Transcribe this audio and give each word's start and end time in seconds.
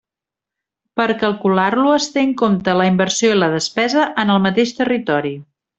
Per 1.01 1.05
calcular-lo 1.23 1.93
es 1.99 2.09
té 2.15 2.23
en 2.29 2.33
compte 2.43 2.77
la 2.81 2.89
inversió 2.95 3.35
i 3.35 3.39
la 3.45 3.53
despesa 3.61 4.11
en 4.25 4.37
el 4.39 4.45
mateix 4.49 4.77
territori. 4.83 5.37